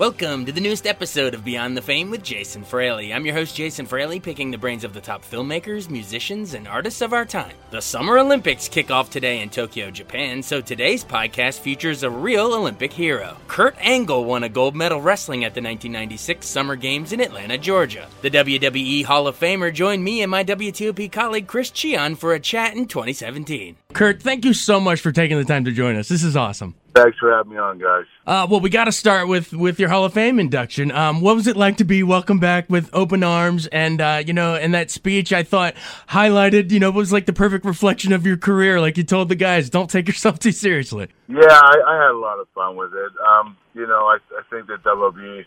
[0.00, 3.12] Welcome to the newest episode of Beyond the Fame with Jason Fraley.
[3.12, 7.02] I'm your host, Jason Fraley, picking the brains of the top filmmakers, musicians, and artists
[7.02, 7.52] of our time.
[7.70, 12.54] The Summer Olympics kick off today in Tokyo, Japan, so today's podcast features a real
[12.54, 13.36] Olympic hero.
[13.46, 18.08] Kurt Angle won a gold medal wrestling at the 1996 Summer Games in Atlanta, Georgia.
[18.22, 22.40] The WWE Hall of Famer joined me and my WTOP colleague Chris Cichon for a
[22.40, 23.76] chat in 2017.
[23.92, 26.08] Kurt, thank you so much for taking the time to join us.
[26.08, 26.74] This is awesome.
[26.94, 28.04] Thanks for having me on, guys.
[28.26, 30.90] Uh, well, we got to start with with your Hall of Fame induction.
[30.90, 33.66] Um, what was it like to be welcomed back with open arms?
[33.68, 35.74] And uh, you know, and that speech I thought
[36.08, 38.80] highlighted, you know, was like the perfect reflection of your career.
[38.80, 41.08] Like you told the guys, don't take yourself too seriously.
[41.28, 43.12] Yeah, I, I had a lot of fun with it.
[43.24, 45.44] Um, you know, I, I think that WWE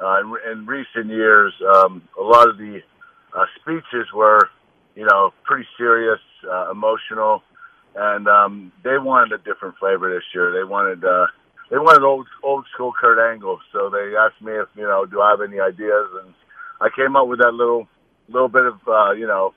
[0.00, 2.80] uh, in, in recent years, um, a lot of the
[3.36, 4.48] uh, speeches were,
[4.94, 7.42] you know, pretty serious, uh, emotional
[7.94, 10.52] and um, they wanted a different flavor this year.
[10.52, 11.26] They wanted uh,
[11.70, 13.60] they wanted old old school Kurt Angle.
[13.72, 16.34] So they asked me if you know do I have any ideas, and
[16.80, 17.88] I came up with that little
[18.28, 19.54] little bit of uh, you know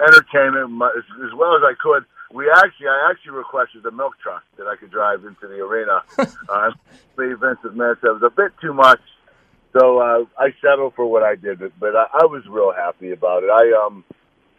[0.00, 2.04] entertainment as, as well as I could.
[2.32, 6.02] We actually, I actually requested the milk truck that I could drive into the arena.
[6.18, 6.70] uh,
[7.16, 9.00] Vince McMahon said it was a bit too much,
[9.72, 11.60] so uh, I settled for what I did.
[11.60, 13.50] But, but I, I was real happy about it.
[13.50, 14.04] I um,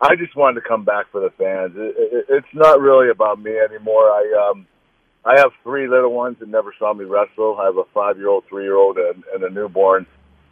[0.01, 1.73] I just wanted to come back for the fans.
[1.75, 4.09] It, it, it's not really about me anymore.
[4.09, 4.67] I um,
[5.25, 7.57] I have three little ones that never saw me wrestle.
[7.59, 10.05] I have a five-year-old, three-year-old, and, and a newborn,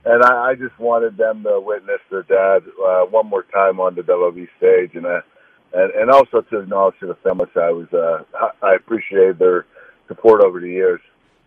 [0.05, 3.95] and I, I just wanted them to witness their dad uh, one more time on
[3.95, 5.21] the WWE stage, and uh,
[5.73, 8.23] and and also to acknowledge to the family I was uh,
[8.61, 9.65] I appreciate their
[10.07, 11.01] support over the years.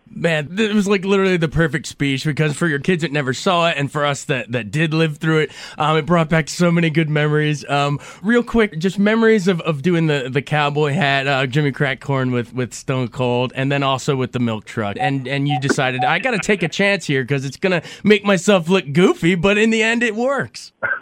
[0.09, 3.69] Man, it was like literally the perfect speech because for your kids that never saw
[3.69, 6.71] it and for us that, that did live through it, um, it brought back so
[6.71, 7.67] many good memories.
[7.69, 11.99] Um, real quick, just memories of, of doing the, the cowboy hat, uh, Jimmy Crack
[11.99, 14.97] Corn with, with Stone Cold, and then also with the milk truck.
[14.99, 18.23] And and you decided, I got to take a chance here because it's to make
[18.23, 20.73] myself look goofy, but in the end, it works.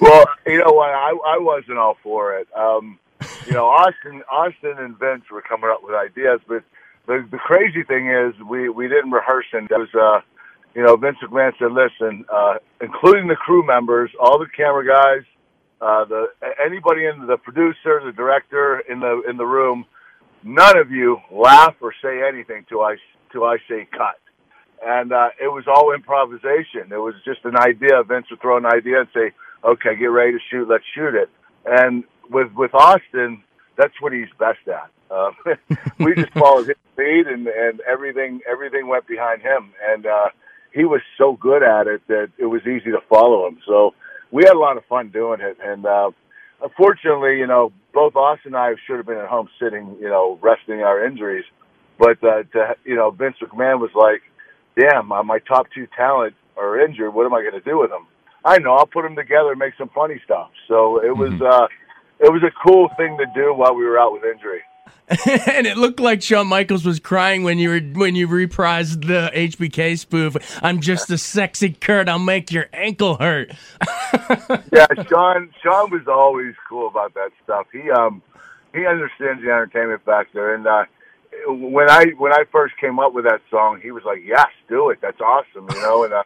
[0.00, 0.90] well, you know what?
[0.90, 2.48] I, I wasn't all for it.
[2.56, 2.98] Um,
[3.46, 6.62] you know, Austin, Austin and Vince were coming up with ideas, but
[7.06, 10.20] the the crazy thing is we we didn't rehearse and it was uh
[10.74, 15.24] you know Vince McMahon said listen uh including the crew members all the camera guys
[15.80, 16.26] uh the
[16.64, 19.84] anybody in the producer the director in the in the room
[20.44, 22.96] none of you laugh or say anything till I
[23.32, 24.18] till I say cut.
[24.84, 26.92] And uh it was all improvisation.
[26.92, 28.02] It was just an idea.
[28.06, 29.32] Vince would throw an idea and say
[29.64, 30.68] okay get ready to shoot.
[30.68, 31.30] Let's shoot it.
[31.66, 33.42] And with with Austin
[33.76, 35.30] that's what he's best at uh,
[35.98, 40.28] we just followed his lead, and and everything everything went behind him, and uh,
[40.72, 43.58] he was so good at it that it was easy to follow him.
[43.66, 43.94] So
[44.30, 46.10] we had a lot of fun doing it, and uh,
[46.62, 50.38] unfortunately, you know, both Austin and I should have been at home sitting, you know,
[50.42, 51.44] resting our injuries,
[51.98, 54.22] but uh, to, you know, Vince McMahon was like,
[54.78, 57.14] "Damn, uh, my top two talent are injured.
[57.14, 58.06] What am I going to do with them?"
[58.44, 60.50] I know I'll put them together and make some funny stuff.
[60.68, 61.30] So it was.
[61.30, 61.42] Mm-hmm.
[61.42, 61.68] uh
[62.18, 64.62] it was a cool thing to do while we were out with injury.
[65.08, 69.30] and it looked like Shawn Michaels was crying when you were when you reprised the
[69.32, 70.36] HBK spoof.
[70.64, 72.08] I'm just a sexy Kurt.
[72.08, 73.52] I'll make your ankle hurt.
[74.72, 75.54] yeah, Shawn.
[75.62, 77.68] Shawn was always cool about that stuff.
[77.72, 78.20] He um
[78.74, 80.86] he understands the entertainment factor, and uh,
[81.46, 84.90] when I when I first came up with that song, he was like, "Yes, do
[84.90, 84.98] it.
[85.00, 86.02] That's awesome," you know.
[86.02, 86.22] And uh,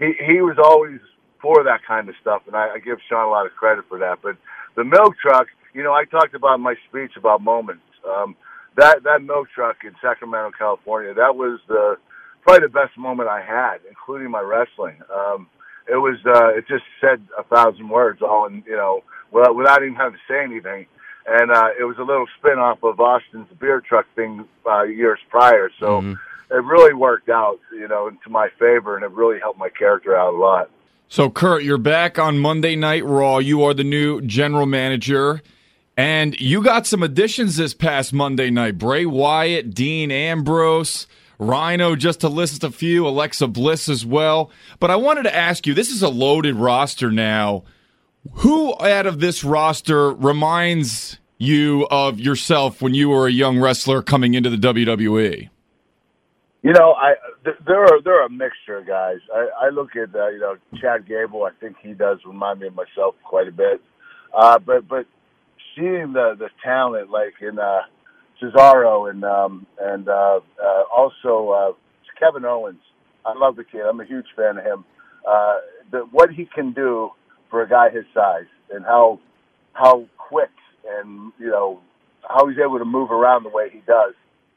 [0.00, 0.98] he he was always
[1.40, 4.00] for that kind of stuff, and I, I give Shawn a lot of credit for
[4.00, 4.18] that.
[4.22, 4.36] But
[4.74, 8.36] the milk truck, you know, I talked about my speech about moments um,
[8.76, 11.96] that that milk truck in Sacramento, California, that was the
[12.42, 15.00] probably the best moment I had, including my wrestling.
[15.14, 15.48] Um,
[15.86, 19.02] it was uh, it just said a thousand words all in you know
[19.32, 20.86] without, without even having to say anything.
[21.26, 25.18] And uh, it was a little spin off of Austin's beer truck thing uh, years
[25.28, 25.70] prior.
[25.78, 26.12] So mm-hmm.
[26.50, 30.16] it really worked out, you know, to my favor, and it really helped my character
[30.16, 30.70] out a lot.
[31.10, 33.38] So, Kurt, you're back on Monday Night Raw.
[33.38, 35.42] You are the new general manager.
[35.98, 38.78] And you got some additions this past Monday night.
[38.78, 41.08] Bray Wyatt, Dean Ambrose,
[41.40, 44.52] Rhyno, just to list a few, Alexa Bliss as well.
[44.78, 47.64] But I wanted to ask you this is a loaded roster now.
[48.34, 54.00] Who out of this roster reminds you of yourself when you were a young wrestler
[54.00, 55.50] coming into the WWE?
[56.62, 59.18] You know, I th- there are there are a mixture of guys.
[59.34, 61.42] I, I look at uh, you know Chad Gable.
[61.42, 63.80] I think he does remind me of myself quite a bit.
[64.32, 65.06] Uh, but but
[65.78, 67.82] seeing the the talent like in uh,
[68.42, 71.72] Cesaro and um, and uh, uh, also uh,
[72.18, 72.80] Kevin Owens.
[73.24, 73.82] I love the kid.
[73.88, 74.84] I'm a huge fan of him.
[75.28, 75.56] Uh,
[75.90, 77.10] the, what he can do
[77.50, 79.20] for a guy his size and how
[79.72, 80.50] how quick
[80.98, 81.80] and you know
[82.28, 84.14] how he's able to move around the way he does.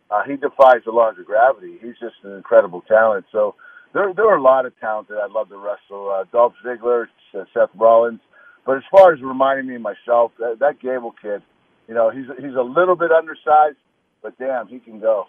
[0.09, 1.77] Uh, he defies the laws of gravity.
[1.81, 3.25] He's just an incredible talent.
[3.31, 3.55] So
[3.93, 6.11] there there are a lot of talent that I'd love to wrestle.
[6.11, 8.19] Uh, Dolph Ziggler, Seth Rollins.
[8.65, 11.41] But as far as reminding me myself, that, that Gable kid,
[11.87, 13.77] you know, he's he's a little bit undersized,
[14.21, 15.27] but damn, he can go.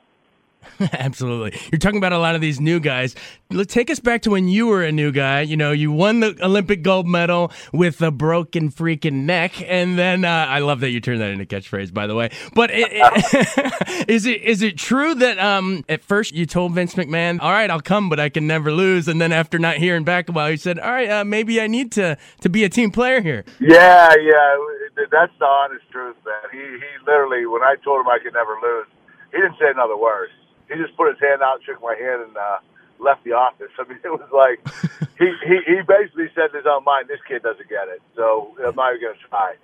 [0.93, 1.59] Absolutely.
[1.70, 3.14] You're talking about a lot of these new guys.
[3.69, 5.43] Take us back to when you were a new guy.
[5.43, 10.25] You know, you won the Olympic gold medal with a broken freaking neck, and then
[10.25, 12.31] uh, I love that you turned that into catchphrase, by the way.
[12.55, 16.94] But it, it, is it is it true that um, at first you told Vince
[16.94, 20.05] McMahon, "All right, I'll come, but I can never lose," and then after not hearing
[20.05, 22.69] back a while, you said, "All right, uh, maybe I need to to be a
[22.69, 24.56] team player here." Yeah, yeah,
[25.11, 26.50] that's the honest truth, man.
[26.53, 28.87] He he literally, when I told him I could never lose,
[29.32, 30.31] he didn't say another word
[30.73, 32.59] he just put his hand out, shook my hand, and uh,
[32.99, 33.71] left the office.
[33.79, 34.59] I mean, it was like
[35.19, 38.55] he, he he basically said in his own mind, "This kid doesn't get it, so
[38.59, 39.55] I'm not even going to try."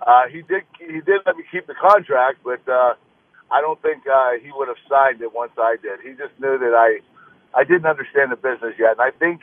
[0.00, 2.94] Uh, he did he did let me keep the contract, but uh,
[3.50, 6.00] I don't think uh, he would have signed it once I did.
[6.02, 7.00] He just knew that I
[7.56, 9.40] I didn't understand the business yet, and I think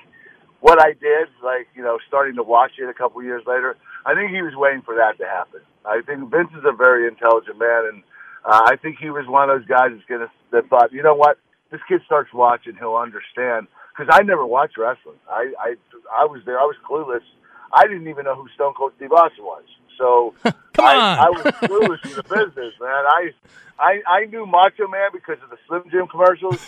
[0.60, 4.14] what I did, like you know, starting to watch it a couple years later, I
[4.14, 5.62] think he was waiting for that to happen.
[5.86, 8.04] I think Vince is a very intelligent man, and
[8.46, 11.16] uh, I think he was one of those guys that's gonna that thought, you know
[11.16, 11.38] what,
[11.72, 13.68] this kid starts watching, he'll understand.
[13.96, 15.18] Because I never watched wrestling.
[15.30, 15.76] I, I
[16.12, 16.60] I was there.
[16.60, 17.22] I was clueless.
[17.72, 19.64] I didn't even know who Stone Cold Steve Austin was.
[19.98, 20.34] So
[20.74, 21.20] Come I, on.
[21.20, 23.06] I was clueless in the business, man.
[23.06, 23.32] I
[23.80, 26.60] I I knew Macho Man because of the Slim Jim commercials,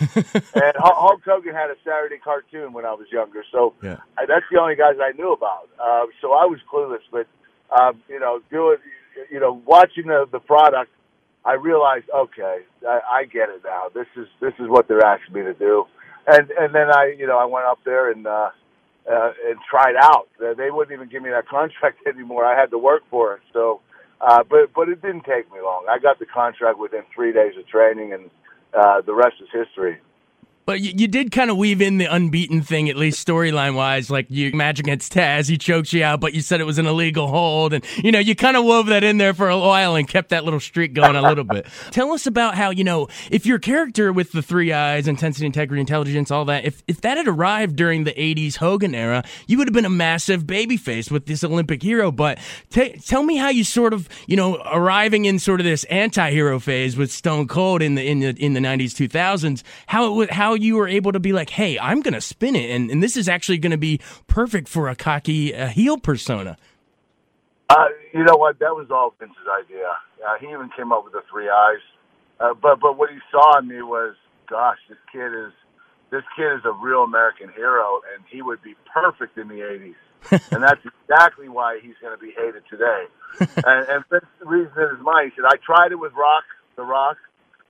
[0.54, 3.44] and Hulk Hogan had a Saturday cartoon when I was younger.
[3.50, 3.98] So Yeah.
[4.16, 5.68] I, that's the only guys I knew about.
[5.78, 7.26] Uh, so I was clueless, but
[7.76, 8.78] um, you know, doing
[9.30, 10.90] you know, watching the the product
[11.46, 13.84] I realized, okay, I, I get it now.
[13.94, 15.86] This is this is what they're asking me to do,
[16.28, 18.50] and and then I, you know, I went up there and uh,
[19.10, 20.28] uh, and tried out.
[20.40, 22.44] They wouldn't even give me that contract anymore.
[22.46, 23.42] I had to work for it.
[23.54, 23.80] So,
[24.20, 25.86] uh, but but it didn't take me long.
[25.90, 28.30] I got the contract within three days of training, and
[28.74, 29.98] uh, the rest is history.
[30.66, 34.10] But you, you did kind of weave in the unbeaten thing, at least storyline wise.
[34.10, 36.86] Like you match against Taz, he chokes you out, but you said it was an
[36.86, 39.94] illegal hold, and you know you kind of wove that in there for a while
[39.94, 41.68] and kept that little streak going a little bit.
[41.92, 45.80] Tell us about how you know if your character with the three eyes, intensity, integrity,
[45.80, 49.68] intelligence, all that, if if that had arrived during the '80s Hogan era, you would
[49.68, 52.10] have been a massive babyface with this Olympic hero.
[52.10, 52.38] But
[52.70, 56.58] t- tell me how you sort of you know arriving in sort of this anti-hero
[56.58, 59.62] phase with Stone Cold in the in the in the '90s, 2000s.
[59.86, 62.56] How it would how you were able to be like, hey, I'm going to spin
[62.56, 65.98] it, and, and this is actually going to be perfect for a cocky uh, heel
[65.98, 66.56] persona.
[67.68, 68.58] Uh, you know what?
[68.60, 69.88] That was all Vince's idea.
[70.26, 71.82] Uh, he even came up with the three eyes.
[72.38, 74.14] Uh, but but what he saw in me was,
[74.48, 75.52] gosh, this kid is
[76.10, 79.94] this kid is a real American hero, and he would be perfect in the '80s.
[80.50, 83.04] and that's exactly why he's going to be hated today.
[83.64, 85.32] and, and Vince reasoned in his mind.
[85.32, 86.44] He said, "I tried it with Rock,
[86.76, 87.16] The Rock,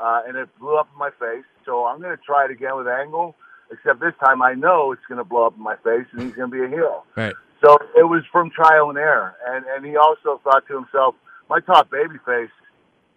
[0.01, 1.45] uh, and it blew up in my face.
[1.65, 3.35] So I'm going to try it again with Angle,
[3.71, 6.33] except this time I know it's going to blow up in my face, and he's
[6.33, 7.35] going to be a heel." Right.
[7.65, 11.15] So it was from trial and error, and and he also thought to himself,
[11.49, 12.51] "My top babyface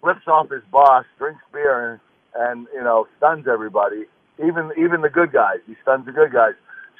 [0.01, 2.00] flips off his boss, drinks beer, and,
[2.36, 4.05] and you know stuns everybody,
[4.39, 5.59] even even the good guys.
[5.67, 6.53] He stuns the good guys."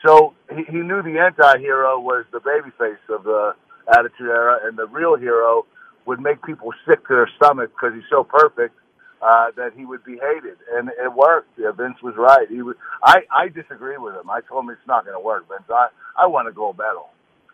[0.06, 3.54] So he, he knew the anti-hero was the babyface of the
[3.92, 5.66] Attitude Era, and the real hero
[6.06, 8.76] would make people sick to their stomach because he's so perfect
[9.22, 11.50] uh, that he would be hated, and it worked.
[11.58, 12.48] Yeah, Vince was right.
[12.50, 12.76] He was.
[13.04, 14.30] I I disagree with him.
[14.30, 15.70] I told him it's not going to work, Vince.
[15.70, 17.10] I I want a gold medal.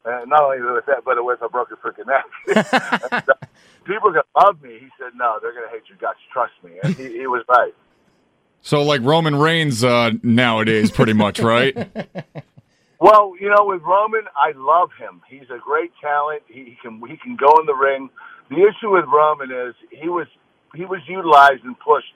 [0.05, 2.25] And not only with that, but with a broken freaking neck.
[3.11, 3.21] Uh,
[3.85, 4.77] People are gonna love me.
[4.79, 6.17] He said, "No, they're gonna hate your guts.
[6.33, 7.73] Trust me." And he, he was right.
[8.61, 11.75] So, like Roman Reigns uh, nowadays, pretty much, right?
[12.99, 15.21] Well, you know, with Roman, I love him.
[15.29, 16.43] He's a great talent.
[16.47, 18.09] He, he can he can go in the ring.
[18.49, 20.27] The issue with Roman is he was
[20.75, 22.13] he was utilized and pushed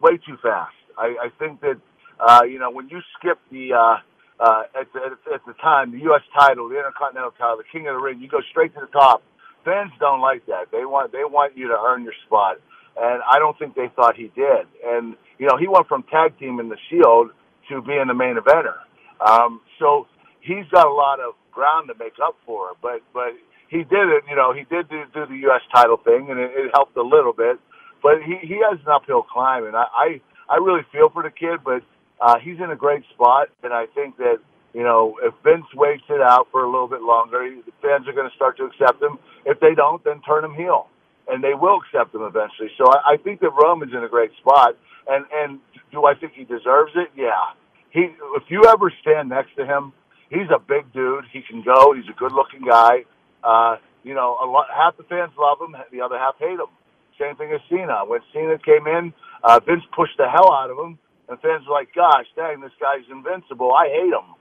[0.00, 0.74] way too fast.
[0.98, 1.78] I, I think that
[2.20, 3.96] uh, you know when you skip the uh,
[4.40, 6.22] uh, at, the, at the time the U.S.
[6.38, 9.22] title, the Intercontinental title, the King of the Ring, you go straight to the top.
[9.64, 10.70] fans don't like that.
[10.72, 12.58] They want they want you to earn your spot,
[12.96, 14.66] and I don't think they thought he did.
[14.84, 17.30] And you know, he went from tag team in the Shield
[17.70, 18.76] to being the main eventer.
[19.20, 20.06] Um, so
[20.40, 22.72] he's got a lot of ground to make up for.
[22.82, 23.32] But but
[23.68, 24.24] he did it.
[24.28, 25.62] You know, he did do, do the U.S.
[25.74, 27.58] title thing, and it, it helped a little bit.
[28.02, 31.30] But he he has an uphill climb, and I I, I really feel for the
[31.30, 31.82] kid, but
[32.20, 34.38] uh, he's in a great spot, and I think that
[34.74, 38.12] you know, if Vince waits it out for a little bit longer, the fans are
[38.12, 39.18] going to start to accept him.
[39.44, 40.88] If they don't, then turn him heel,
[41.28, 42.70] and they will accept him eventually.
[42.78, 44.76] So I, I think that Roman's in a great spot,
[45.08, 45.60] and and
[45.92, 47.10] do I think he deserves it?
[47.16, 47.52] Yeah.
[47.90, 49.92] He, if you ever stand next to him,
[50.30, 51.24] he's a big dude.
[51.30, 51.92] He can go.
[51.92, 53.04] He's a good-looking guy.
[53.44, 56.72] Uh, you know, a lot, half the fans love him, the other half hate him.
[57.20, 58.04] Same thing as Cena.
[58.06, 59.12] When Cena came in,
[59.44, 62.72] uh, Vince pushed the hell out of him, and fans were like, "Gosh, dang, this
[62.80, 63.72] guy's invincible.
[63.74, 64.34] I hate him."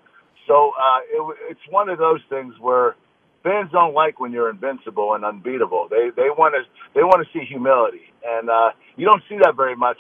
[0.48, 2.96] So uh, it, it's one of those things where
[3.44, 5.88] fans don't like when you're invincible and unbeatable.
[5.90, 6.64] They they want to
[6.96, 9.98] they want to see humility, and uh, you don't see that very much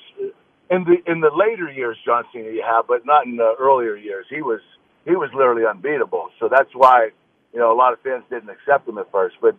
[0.71, 1.97] in the in the later years.
[2.05, 4.25] John Cena, you have, but not in the earlier years.
[4.29, 4.61] He was
[5.05, 6.29] he was literally unbeatable.
[6.39, 7.09] So that's why
[7.53, 9.35] you know a lot of fans didn't accept him at first.
[9.41, 9.55] But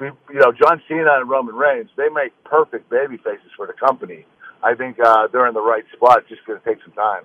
[0.00, 4.26] you know, John Cena and Roman Reigns, they make perfect baby faces for the company.
[4.62, 6.20] I think uh, they're in the right spot.
[6.20, 7.24] It's just going to take some time.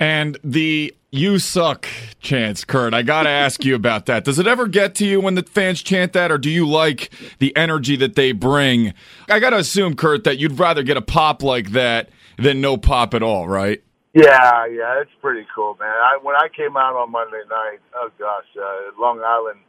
[0.00, 1.88] And the you suck
[2.20, 2.94] chants, Kurt.
[2.94, 4.24] I got to ask you about that.
[4.24, 7.10] Does it ever get to you when the fans chant that, or do you like
[7.38, 8.94] the energy that they bring?
[9.28, 12.76] I got to assume, Kurt, that you'd rather get a pop like that than no
[12.76, 13.82] pop at all, right?
[14.14, 15.88] Yeah, yeah, it's pretty cool, man.
[15.90, 19.60] I, when I came out on Monday night, oh gosh, uh, Long Island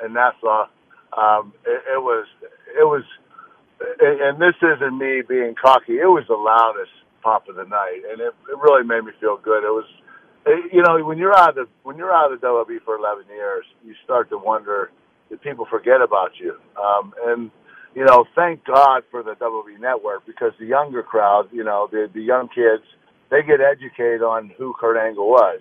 [0.00, 0.66] and Nassau,
[1.16, 2.26] um, it, it was,
[2.78, 3.02] it was,
[4.00, 5.98] and this isn't me being cocky.
[5.98, 6.92] It was the loudest
[7.22, 9.64] pop of the night, and it, it really made me feel good.
[9.64, 9.88] It was,
[10.46, 12.96] it, you know, when you're out of the when you're out of the WWE for
[12.96, 14.90] 11 years, you start to wonder
[15.28, 16.54] did people forget about you?
[16.80, 17.50] Um, and
[17.94, 22.08] you know, thank God for the WWE Network because the younger crowd, you know, the
[22.12, 22.84] the young kids,
[23.30, 25.60] they get educated on who Kurt Angle was.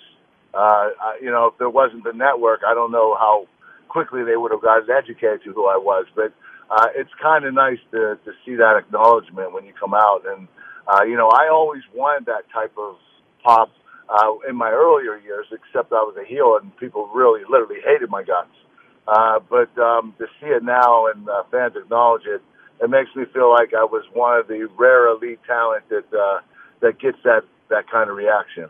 [0.53, 3.47] Uh, I, you know, if there wasn't the network, I don't know how
[3.95, 6.05] quickly they would have gotten educated to who I was.
[6.19, 6.35] But
[6.67, 10.51] uh, it's kind of nice to to see that acknowledgement when you come out and
[10.87, 12.97] uh, you know, I always wanted that type of
[13.43, 13.71] pop
[14.09, 18.09] uh, in my earlier years, except I was a heel and people really, literally hated
[18.09, 18.53] my guts.
[19.07, 22.41] Uh, but um, to see it now and uh, fans acknowledge it,
[22.81, 26.41] it makes me feel like I was one of the rare elite talent that uh,
[26.81, 28.69] that gets that that kind of reaction.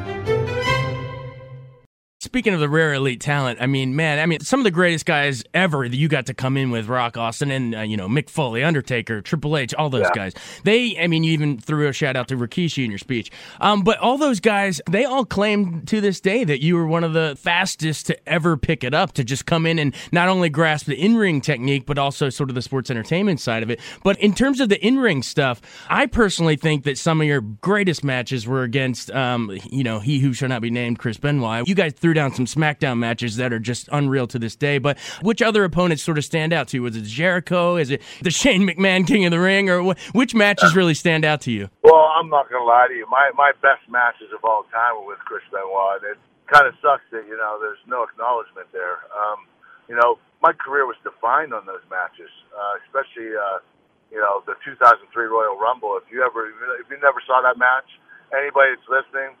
[2.31, 5.05] Speaking of the rare elite talent, I mean, man, I mean, some of the greatest
[5.05, 8.07] guys ever that you got to come in with, Rock Austin and, uh, you know,
[8.07, 10.11] Mick Foley, Undertaker, Triple H, all those yeah.
[10.15, 10.33] guys.
[10.63, 13.31] They, I mean, you even threw a shout out to Rikishi in your speech.
[13.59, 17.03] Um, but all those guys, they all claim to this day that you were one
[17.03, 20.47] of the fastest to ever pick it up, to just come in and not only
[20.47, 23.81] grasp the in ring technique, but also sort of the sports entertainment side of it.
[24.03, 27.41] But in terms of the in ring stuff, I personally think that some of your
[27.41, 31.67] greatest matches were against, um, you know, he who shall not be named, Chris Benoit.
[31.67, 34.77] You guys threw threw down some SmackDown matches that are just unreal to this day.
[34.77, 36.83] But which other opponents sort of stand out to you?
[36.83, 37.77] Was it Jericho?
[37.77, 39.69] Is it the Shane McMahon King of the Ring?
[39.69, 39.81] Or
[40.13, 41.69] which matches really stand out to you?
[41.81, 43.09] Well, I'm not going to lie to you.
[43.09, 46.05] My, my best matches of all time were with Chris Benoit.
[46.05, 49.01] It kind of sucks that, you know, there's no acknowledgement there.
[49.17, 49.49] Um,
[49.89, 53.65] you know, my career was defined on those matches, uh, especially, uh,
[54.13, 55.97] you know, the 2003 Royal Rumble.
[55.97, 57.89] If you ever, if you never saw that match,
[58.29, 59.33] anybody that's listening,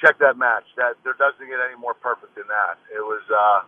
[0.00, 0.64] check that match.
[0.76, 2.78] That there doesn't get any more perfect than that.
[2.90, 3.60] It was uh,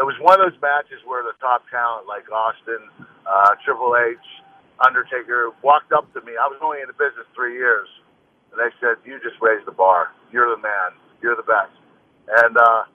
[0.00, 2.80] it was one of those matches where the top talent like Austin,
[3.26, 4.20] uh, Triple H,
[4.80, 6.36] Undertaker walked up to me.
[6.36, 7.88] I was only in the business three years,
[8.52, 10.12] and they said, "You just raised the bar.
[10.32, 10.96] You're the man.
[11.20, 11.74] You're the best."
[12.30, 12.86] And uh,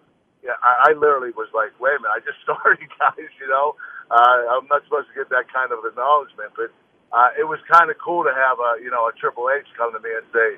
[0.45, 3.31] yeah, I, I literally was like, wait a minute, I just started, guys.
[3.41, 3.73] You know,
[4.13, 6.69] uh, I'm not supposed to get that kind of acknowledgement, but
[7.09, 9.91] uh, it was kind of cool to have a you know a Triple H come
[9.91, 10.49] to me and say,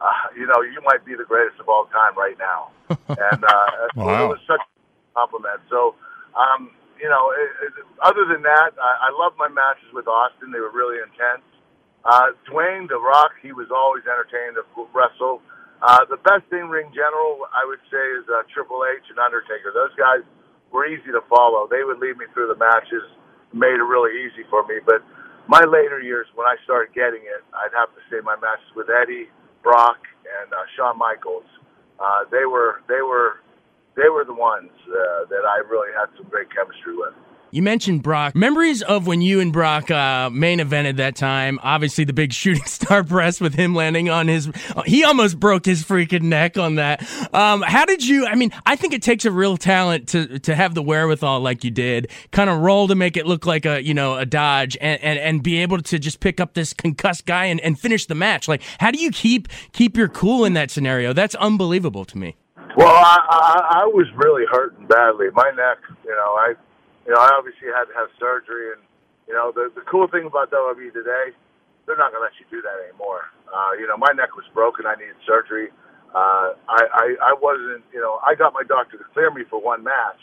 [0.00, 3.70] uh, you know, you might be the greatest of all time right now, and uh,
[3.96, 4.24] wow.
[4.24, 4.70] it was such a
[5.12, 5.60] compliment.
[5.68, 5.94] So,
[6.32, 10.52] um, you know, it, it, other than that, I, I love my matches with Austin.
[10.52, 11.44] They were really intense.
[12.04, 14.64] Uh, Dwayne the Rock, he was always entertaining to
[14.96, 15.44] wrestle.
[15.84, 19.72] Uh, the best in ring general, I would say, is uh, Triple H and Undertaker.
[19.72, 20.24] Those guys
[20.72, 21.68] were easy to follow.
[21.68, 23.04] They would lead me through the matches,
[23.52, 24.80] made it really easy for me.
[24.84, 25.04] But
[25.48, 28.88] my later years, when I started getting it, I'd have to say my matches with
[28.88, 29.98] Eddie, Brock,
[30.42, 31.46] and uh, Shawn Michaels.
[32.00, 33.40] Uh, they were they were
[33.96, 37.14] they were the ones uh, that I really had some great chemistry with.
[37.52, 38.36] You mentioned Brock.
[38.36, 41.58] Memories of when you and Brock uh, main evented that time.
[41.62, 44.50] Obviously, the big shooting star press with him landing on his.
[44.86, 47.02] He almost broke his freaking neck on that.
[47.34, 48.26] Um, how did you?
[48.26, 51.64] I mean, I think it takes a real talent to to have the wherewithal like
[51.64, 54.76] you did, kind of roll to make it look like a you know a dodge,
[54.80, 58.06] and and, and be able to just pick up this concussed guy and, and finish
[58.06, 58.46] the match.
[58.46, 61.12] Like, how do you keep keep your cool in that scenario?
[61.12, 62.36] That's unbelievable to me.
[62.76, 65.26] Well, I, I, I was really hurting badly.
[65.34, 66.54] My neck, you know, I
[67.06, 68.82] you know, I obviously had to have surgery, and
[69.28, 71.32] you know, the the cool thing about WWE today,
[71.86, 73.30] they're not to let you do that anymore.
[73.48, 74.86] Uh, you know, my neck was broken.
[74.86, 75.70] I needed surgery.
[76.10, 79.62] Uh, I, I I wasn't, you know, I got my doctor to clear me for
[79.62, 80.20] one match,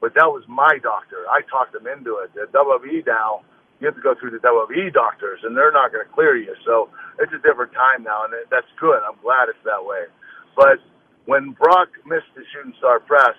[0.00, 1.24] but that was my doctor.
[1.30, 2.34] I talked them into it.
[2.34, 3.46] The WWE now,
[3.78, 6.52] you have to go through the WWE doctors, and they're not going to clear you.
[6.66, 6.90] So
[7.22, 8.98] it's a different time now, and that's good.
[9.06, 10.10] I'm glad it's that way.
[10.56, 10.82] But
[11.26, 13.38] when Brock missed the shooting star press,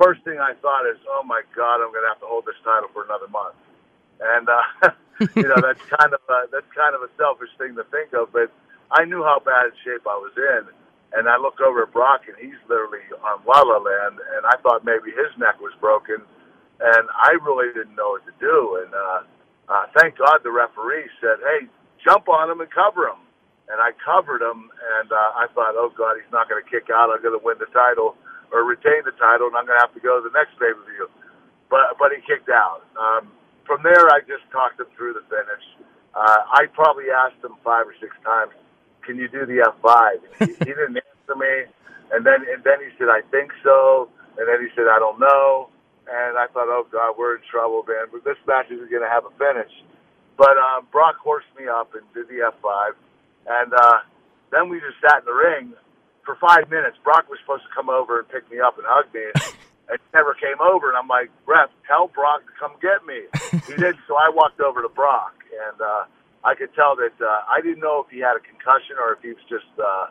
[0.00, 2.58] first thing I thought is, oh my God, I'm going to have to hold this
[2.64, 3.56] title for another month.
[4.20, 4.90] And uh,
[5.36, 8.32] you know that's kind of a, that's kind of a selfish thing to think of,
[8.32, 8.52] but
[8.92, 10.70] I knew how bad shape I was in,
[11.18, 14.56] and I looked over at Brock, and he's literally on La La Land, and I
[14.62, 16.22] thought maybe his neck was broken,
[16.80, 18.84] and I really didn't know what to do.
[18.86, 19.20] And uh,
[19.68, 21.68] uh, thank God the referee said, "Hey,
[22.04, 23.20] jump on him and cover him,"
[23.68, 26.88] and I covered him, and uh, I thought, "Oh God, he's not going to kick
[26.94, 27.10] out.
[27.12, 28.16] I'm going to win the title."
[28.52, 30.70] Or retain the title, and I'm going to have to go to the next pay
[30.70, 31.08] per view.
[31.70, 32.86] But but he kicked out.
[32.94, 33.30] Um,
[33.66, 35.64] from there, I just talked him through the finish.
[36.14, 38.52] Uh, I probably asked him five or six times,
[39.02, 41.66] "Can you do the F5?" He, he didn't answer me,
[42.12, 45.18] and then and then he said, "I think so," and then he said, "I don't
[45.18, 45.68] know."
[46.06, 48.06] And I thought, "Oh God, we're in trouble, man.
[48.12, 49.72] But this match isn't going to have a finish."
[50.38, 52.94] But um, Brock horsed me up and did the F5,
[53.48, 53.98] and uh,
[54.52, 55.72] then we just sat in the ring
[56.26, 56.98] for five minutes.
[57.02, 59.22] Brock was supposed to come over and pick me up and hug me,
[59.88, 60.90] and, never came over.
[60.90, 63.30] And I'm like, Ref, tell Brock to come get me.
[63.70, 66.04] He did, so I walked over to Brock, and uh,
[66.44, 69.22] I could tell that uh, I didn't know if he had a concussion or if
[69.22, 70.10] he was just, uh,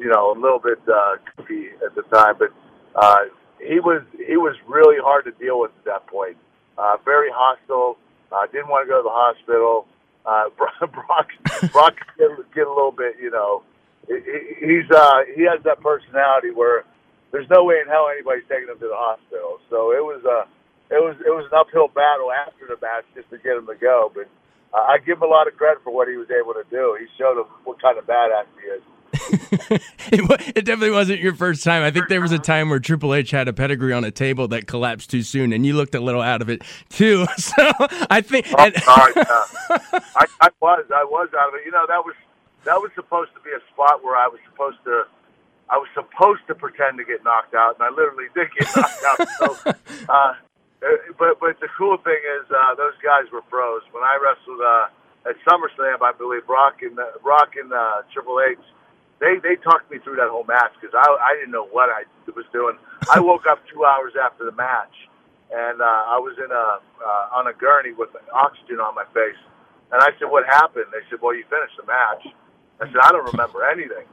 [0.00, 2.40] you know, a little bit uh, goofy at the time.
[2.40, 2.50] But
[2.96, 3.28] uh,
[3.60, 6.36] he was he was really hard to deal with at that point.
[6.78, 7.98] Uh, very hostile.
[8.32, 9.86] Uh, didn't want to go to the hospital.
[10.24, 10.48] Uh,
[10.86, 11.28] Brock
[11.72, 13.62] Brock get, get a little bit, you know
[14.06, 16.84] he's uh, he has that personality where
[17.32, 19.60] there's no way in hell anybody's taking him to the hospital.
[19.70, 20.44] So it was a uh,
[20.90, 23.76] it was it was an uphill battle after the match just to get him to
[23.76, 24.10] go.
[24.14, 24.26] But
[24.74, 26.96] uh, I give him a lot of credit for what he was able to do.
[26.98, 28.82] He showed him what kind of badass he is.
[30.12, 31.82] it, it, definitely wasn't your first time.
[31.82, 34.46] I think there was a time where Triple H had a pedigree on a table
[34.48, 37.26] that collapsed too soon, and you looked a little out of it too.
[37.38, 37.72] So
[38.10, 38.46] I think.
[38.56, 41.62] Oh, and, sorry, I, I was, I was out of it.
[41.64, 42.14] You know, that was
[42.64, 45.04] that was supposed to be a spot where I was supposed to
[45.70, 49.04] I was supposed to pretend to get knocked out, and I literally did get knocked
[49.06, 49.18] out.
[49.38, 49.46] So,
[50.10, 50.34] uh,
[51.16, 53.82] but but the cool thing is uh, those guys were pros.
[53.94, 58.58] When I wrestled uh, at SummerSlam, I believe Brock and uh, and uh, Triple H,
[59.20, 62.02] they they talked me through that whole match because I I didn't know what I
[62.34, 62.76] was doing.
[63.06, 64.94] I woke up two hours after the match,
[65.54, 69.38] and uh, I was in a uh, on a gurney with oxygen on my face.
[69.92, 72.26] And I said, "What happened?" They said, "Well, you finished the match."
[72.80, 74.08] I said, I don't remember anything.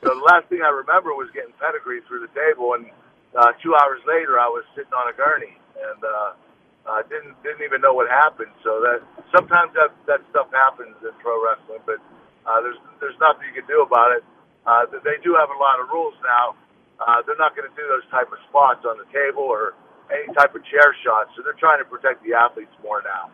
[0.00, 2.88] So the last thing I remember was getting pedigree through the table, and
[3.36, 7.80] uh, two hours later, I was sitting on a gurney and uh, didn't didn't even
[7.80, 8.52] know what happened.
[8.62, 9.02] So that
[9.34, 11.98] sometimes that that stuff happens in pro wrestling, but
[12.46, 14.22] uh, there's there's nothing you can do about it.
[14.66, 16.54] Uh, they do have a lot of rules now.
[16.98, 19.74] Uh, they're not going to do those type of spots on the table or
[20.10, 21.30] any type of chair shots.
[21.36, 23.30] So they're trying to protect the athletes more now.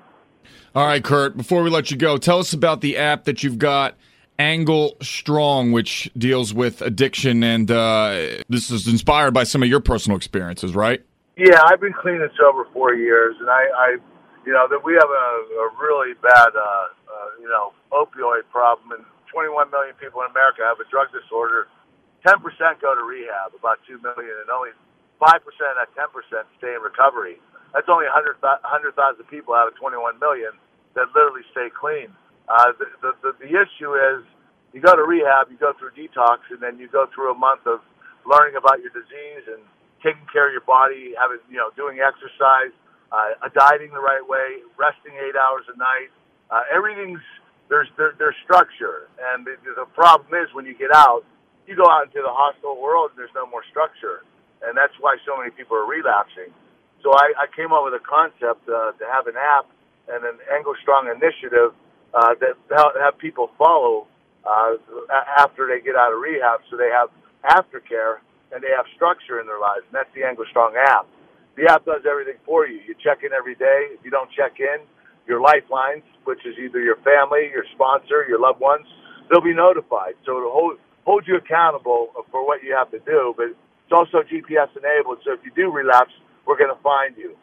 [0.75, 1.37] All right, Kurt.
[1.37, 3.97] Before we let you go, tell us about the app that you've got
[4.39, 9.81] Angle Strong, which deals with addiction, and uh, this is inspired by some of your
[9.81, 11.05] personal experiences, right?
[11.37, 13.97] Yeah, I've been clean and sober for years, and I, I
[14.45, 15.29] you know, that we have a,
[15.63, 20.67] a really bad, uh, uh, you know, opioid problem, and 21 million people in America
[20.67, 21.69] have a drug disorder.
[22.27, 22.39] 10%
[22.79, 24.71] go to rehab, about 2 million, and only
[25.19, 26.11] 5% and that 10%
[26.59, 27.39] stay in recovery.
[27.75, 28.39] That's only 100,000
[29.31, 30.53] people out of 21 million
[30.95, 32.11] that literally stay clean.
[32.49, 32.87] Uh, the,
[33.23, 34.25] the, the, issue is
[34.73, 37.67] you go to rehab, you go through detox, and then you go through a month
[37.67, 37.81] of
[38.27, 39.63] learning about your disease and
[40.03, 42.75] taking care of your body, having, you know, doing exercise,
[43.15, 46.11] uh, dieting the right way, resting eight hours a night.
[46.51, 47.23] Uh, everything's,
[47.71, 49.09] there's, there, there's structure.
[49.33, 51.23] And the, the problem is when you get out,
[51.67, 54.27] you go out into the hospital world and there's no more structure.
[54.67, 56.51] And that's why so many people are relapsing.
[57.03, 59.67] So I, I came up with a concept uh, to have an app
[60.11, 61.75] and an Angle Strong initiative
[62.15, 62.57] uh, that
[63.01, 64.07] have people follow
[64.45, 64.77] uh,
[65.39, 67.09] after they get out of rehab, so they have
[67.45, 68.21] aftercare
[68.53, 71.07] and they have structure in their lives, and that's the Angle Strong app.
[71.57, 72.81] The app does everything for you.
[72.87, 73.93] You check in every day.
[73.97, 74.85] If you don't check in,
[75.27, 78.87] your lifelines, which is either your family, your sponsor, your loved ones,
[79.31, 80.15] they'll be notified.
[80.27, 84.23] So it'll hold, hold you accountable for what you have to do, but it's also
[84.25, 85.19] GPS enabled.
[85.25, 86.13] So if you do relapse,
[86.47, 87.37] we're going to find you.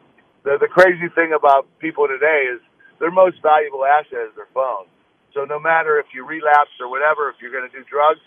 [0.44, 2.60] The, the crazy thing about people today is
[3.00, 4.86] their most valuable asset is their phone.
[5.34, 8.20] So no matter if you relapse or whatever, if you're going to do drugs,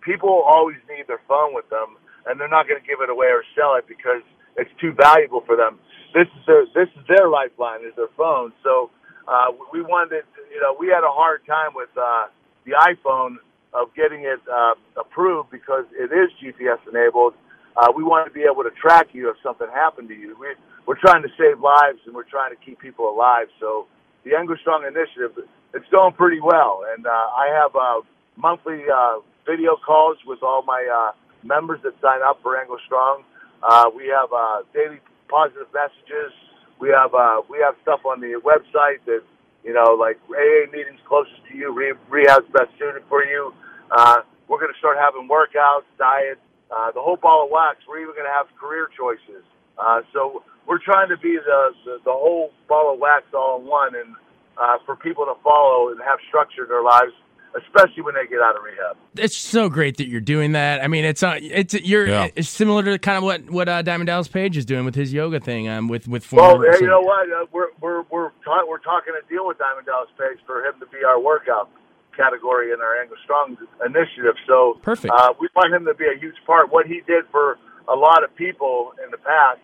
[0.00, 3.28] people always need their phone with them, and they're not going to give it away
[3.28, 4.22] or sell it because
[4.56, 5.78] it's too valuable for them.
[6.14, 8.52] This is their this is their lifeline is their phone.
[8.62, 8.90] So
[9.28, 12.26] uh, we wanted, you know, we had a hard time with uh,
[12.66, 13.36] the iPhone
[13.72, 17.34] of getting it uh, approved because it is GPS enabled.
[17.76, 20.36] Uh, we want to be able to track you if something happened to you.
[20.40, 20.48] We,
[20.86, 23.46] we're trying to save lives and we're trying to keep people alive.
[23.60, 23.86] So
[24.24, 25.32] the Angle Strong Initiative,
[25.74, 26.82] it's going pretty well.
[26.94, 28.00] And uh, I have uh,
[28.36, 31.12] monthly uh, video calls with all my uh,
[31.46, 33.24] members that sign up for Angle Strong.
[33.62, 36.32] Uh, we have uh, daily positive messages.
[36.80, 39.22] We have uh, we have stuff on the website that
[39.64, 43.52] you know, like AA meetings closest to you, re- rehab's best suited for you.
[43.90, 46.38] Uh, we're going to start having workouts, diet,
[46.70, 47.78] uh, the whole ball of wax.
[47.88, 49.44] We're even going to have career choices.
[49.80, 53.66] Uh, so we're trying to be the, the, the whole ball of wax all in
[53.66, 54.14] one and
[54.58, 57.12] uh, for people to follow and have structure in their lives
[57.56, 58.96] especially when they get out of rehab.
[59.16, 60.82] It's so great that you're doing that.
[60.82, 62.28] I mean, it's uh, it's you're yeah.
[62.36, 65.12] it's similar to kind of what what uh, Diamond Dallas Page is doing with his
[65.12, 65.68] yoga thing.
[65.68, 69.14] Um, with with former, well, you know what, uh, we're we're we're ta- we're talking
[69.18, 71.70] a deal with Diamond Dallas Page for him to be our workout
[72.16, 74.34] category in our Angle Strong initiative.
[74.46, 75.12] So perfect.
[75.16, 76.70] Uh, we want him to be a huge part.
[76.70, 79.60] What he did for a lot of people in the past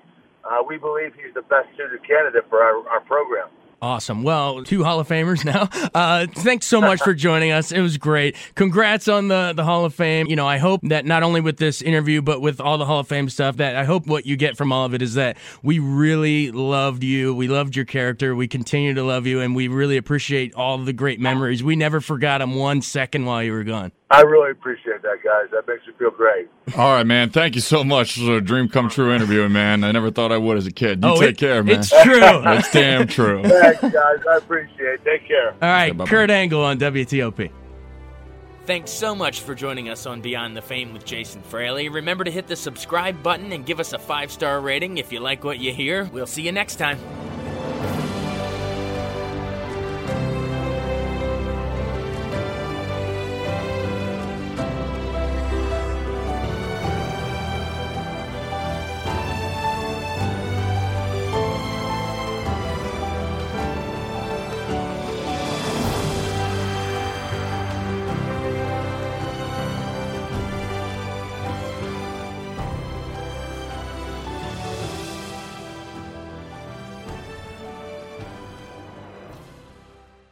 [0.47, 3.49] uh, we believe he's the best suited candidate for our, our program.
[3.83, 4.23] Awesome.
[4.23, 5.69] Well, two Hall of Famers now.
[5.97, 7.73] Uh, thanks so much for joining us.
[7.73, 8.37] It was great.
[8.55, 10.27] Congrats on the, the Hall of Fame.
[10.27, 13.01] You know, I hope that not only with this interview, but with all the Hall
[13.01, 15.39] of Fame stuff, that I hope what you get from all of it is that
[15.63, 17.35] we really loved you.
[17.35, 18.35] We loved your character.
[18.35, 21.63] We continue to love you, and we really appreciate all the great memories.
[21.63, 23.93] We never forgot them one second while you were gone.
[24.09, 25.51] I really appreciate that, guys.
[25.51, 26.49] That makes me feel great.
[26.77, 27.31] All right, man.
[27.31, 28.15] Thank you so much.
[28.15, 29.83] This was a dream come true interviewing, man.
[29.83, 31.03] I never thought I would as a kid.
[31.03, 31.81] You oh, take it, care, man.
[31.81, 32.21] It's true.
[32.23, 33.43] it's damn true.
[33.43, 34.19] Thanks, guys.
[34.31, 35.05] I appreciate it.
[35.05, 35.51] Take care.
[35.51, 37.51] All right, okay, Kurt Angle on WTOP.
[38.65, 41.89] Thanks so much for joining us on Beyond the Fame with Jason Fraley.
[41.89, 45.21] Remember to hit the subscribe button and give us a five star rating if you
[45.21, 46.05] like what you hear.
[46.13, 46.99] We'll see you next time.